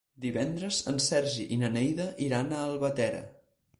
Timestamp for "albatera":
2.71-3.21